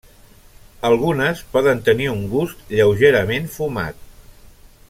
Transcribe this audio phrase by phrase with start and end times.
[0.89, 4.05] Algunes poden tenir un gust lleugerament fumat.